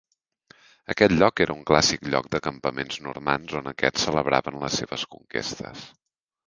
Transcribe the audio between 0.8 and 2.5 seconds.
Aquest lloc era un clàssic lloc de